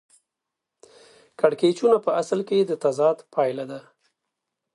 [1.39, 3.79] کړکېچونه په اصل کې د تضاد پایله ده